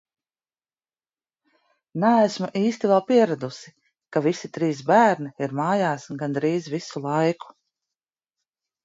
[2.03, 3.73] Neesmu īsti vēl pieradusi,
[4.17, 7.55] ka visi trīs bērni ir mājās gandrīz visu laiku.